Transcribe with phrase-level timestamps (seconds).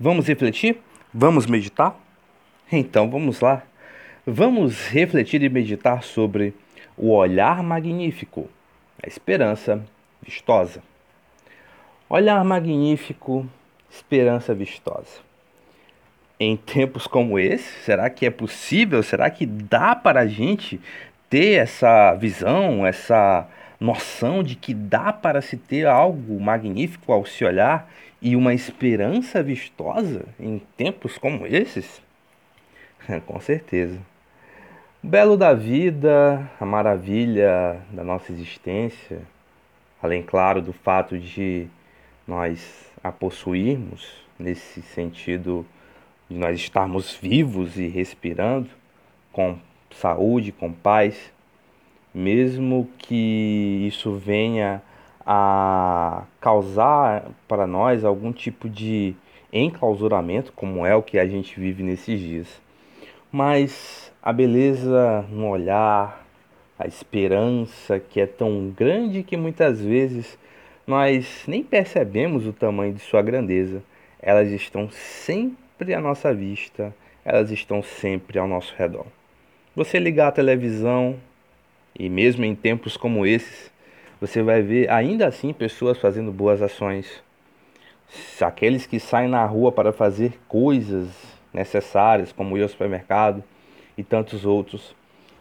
[0.00, 0.80] Vamos refletir?
[1.12, 1.98] Vamos meditar?
[2.70, 3.64] Então vamos lá.
[4.24, 6.54] Vamos refletir e meditar sobre
[6.96, 8.48] o olhar magnífico,
[9.02, 9.84] a esperança
[10.22, 10.82] vistosa.
[12.08, 13.44] Olhar magnífico,
[13.90, 15.18] esperança vistosa.
[16.38, 19.02] Em tempos como esse, será que é possível?
[19.02, 20.80] Será que dá para a gente
[21.28, 23.48] ter essa visão, essa
[23.80, 27.90] noção de que dá para se ter algo magnífico ao se olhar
[28.20, 32.02] e uma esperança vistosa em tempos como esses?
[33.26, 33.98] Com certeza.
[35.02, 39.20] O belo da vida, a maravilha da nossa existência,
[40.02, 41.68] além, claro, do fato de
[42.26, 45.64] nós a possuirmos, nesse sentido
[46.28, 48.68] de nós estarmos vivos e respirando
[49.32, 49.58] com
[49.90, 51.32] saúde, com paz,
[52.18, 54.82] mesmo que isso venha
[55.24, 59.14] a causar para nós algum tipo de
[59.52, 62.60] enclausuramento, como é o que a gente vive nesses dias.
[63.30, 66.26] Mas a beleza no olhar,
[66.76, 70.36] a esperança que é tão grande que muitas vezes
[70.84, 73.80] nós nem percebemos o tamanho de sua grandeza,
[74.20, 76.92] elas estão sempre à nossa vista,
[77.24, 79.06] elas estão sempre ao nosso redor.
[79.76, 81.14] Você ligar a televisão,
[81.98, 83.70] e mesmo em tempos como esses,
[84.20, 87.22] você vai ver ainda assim pessoas fazendo boas ações.
[88.40, 91.08] Aqueles que saem na rua para fazer coisas
[91.52, 93.42] necessárias, como ir ao supermercado
[93.96, 94.94] e tantos outros.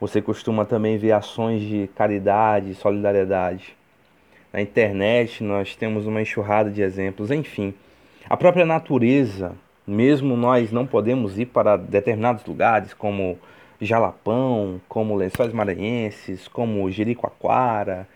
[0.00, 3.76] Você costuma também ver ações de caridade, solidariedade.
[4.52, 7.74] Na internet nós temos uma enxurrada de exemplos, enfim.
[8.28, 9.52] A própria natureza,
[9.86, 13.38] mesmo nós não podemos ir para determinados lugares como
[13.80, 18.08] Jalapão, como Lençóis Maranhenses, como Jericoacoara,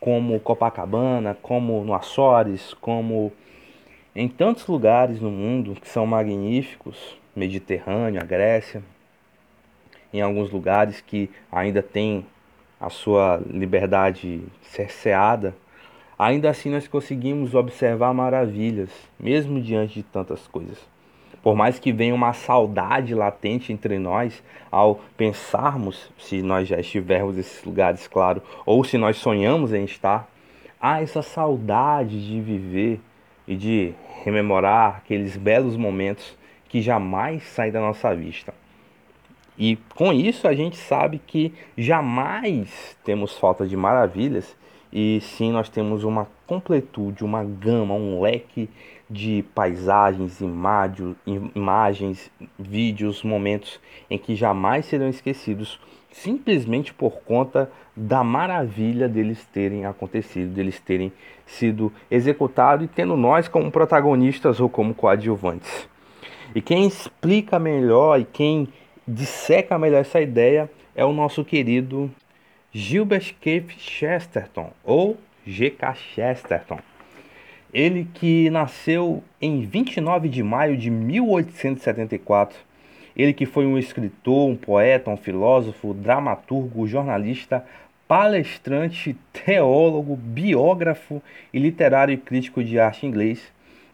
[0.00, 3.30] como Copacabana, como no Açores, como
[4.16, 8.82] em tantos lugares no mundo que são magníficos, Mediterrâneo, a Grécia,
[10.12, 12.26] em alguns lugares que ainda tem
[12.80, 15.54] a sua liberdade cerceada,
[16.18, 20.78] ainda assim nós conseguimos observar maravilhas, mesmo diante de tantas coisas.
[21.42, 27.36] Por mais que venha uma saudade latente entre nós ao pensarmos, se nós já estivermos
[27.36, 30.28] nesses lugares, claro, ou se nós sonhamos em estar,
[30.80, 33.00] há essa saudade de viver
[33.48, 36.36] e de rememorar aqueles belos momentos
[36.68, 38.54] que jamais saem da nossa vista.
[39.58, 44.56] E com isso a gente sabe que jamais temos falta de maravilhas
[44.92, 48.68] e sim nós temos uma completude, uma gama, um leque
[49.08, 50.40] de paisagens,
[51.54, 55.80] imagens, vídeos, momentos em que jamais serão esquecidos,
[56.10, 61.12] simplesmente por conta da maravilha deles terem acontecido, deles terem
[61.46, 65.88] sido executados e tendo nós como protagonistas ou como coadjuvantes.
[66.54, 68.68] E quem explica melhor e quem
[69.06, 72.10] disseca melhor essa ideia é o nosso querido
[72.72, 75.94] Gilbert Keith Chesterton, ou G.K.
[75.94, 76.78] Chesterton.
[77.72, 82.56] Ele que nasceu em 29 de maio de 1874.
[83.16, 87.64] Ele que foi um escritor, um poeta, um filósofo, dramaturgo, jornalista,
[88.06, 93.40] palestrante, teólogo, biógrafo e literário e crítico de arte inglês.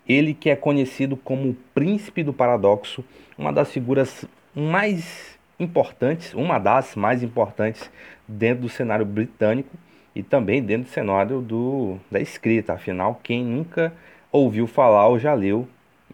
[0.08, 3.04] Ele que é conhecido como o príncipe do paradoxo,
[3.36, 7.90] uma das figuras mais importantes, uma das mais importantes
[8.26, 9.70] dentro do cenário britânico
[10.14, 12.74] e também dentro do cenário do, da escrita.
[12.74, 13.92] Afinal, quem nunca
[14.30, 15.66] ouviu falar ou já leu,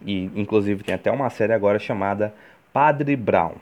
[0.05, 2.33] e inclusive tem até uma série agora chamada
[2.71, 3.53] Padre Brown.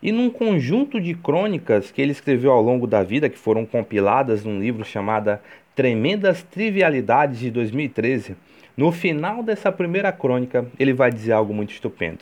[0.00, 4.44] E num conjunto de crônicas que ele escreveu ao longo da vida, que foram compiladas
[4.44, 5.38] num livro chamado
[5.74, 8.36] Tremendas Trivialidades de 2013,
[8.76, 12.20] no final dessa primeira crônica ele vai dizer algo muito estupendo.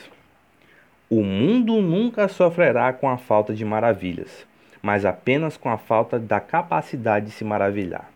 [1.09, 4.47] O mundo nunca sofrerá com a falta de maravilhas
[4.87, 8.09] mas apenas com a falta da capacidade de se maravilhar.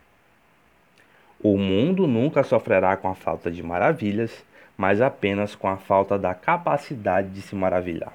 [1.43, 4.45] O mundo nunca sofrerá com a falta de maravilhas,
[4.79, 8.13] mas apenas com a falta da capacidade de se maravilhar.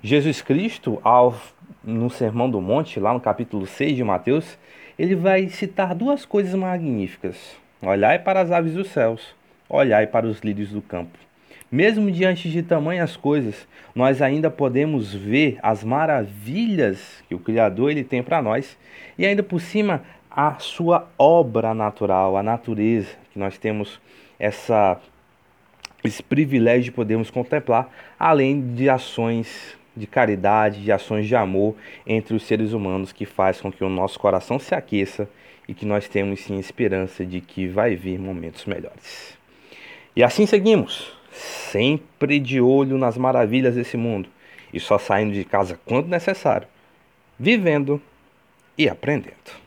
[0.00, 1.36] Jesus Cristo, ao,
[1.82, 4.56] no Sermão do Monte, lá no capítulo 6 de Mateus,
[4.96, 9.34] ele vai citar duas coisas magníficas: olhai para as aves dos céus,
[9.68, 11.18] olhai para os lírios do campo.
[11.74, 13.66] Mesmo diante de tamanhas coisas,
[13.96, 18.78] nós ainda podemos ver as maravilhas que o Criador ele tem para nós
[19.18, 24.00] e ainda por cima a sua obra natural, a natureza, que nós temos
[24.38, 25.00] essa
[26.04, 31.74] esse privilégio de podermos contemplar, além de ações de caridade, de ações de amor
[32.06, 35.28] entre os seres humanos que faz com que o nosso coração se aqueça
[35.66, 39.36] e que nós temos sim esperança de que vai vir momentos melhores.
[40.14, 41.23] E assim seguimos
[41.74, 44.28] sempre de olho nas maravilhas desse mundo
[44.72, 46.68] e só saindo de casa quando necessário,
[47.36, 48.00] vivendo
[48.78, 49.63] e aprendendo.